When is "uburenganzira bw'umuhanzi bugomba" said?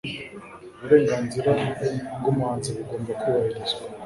0.83-3.11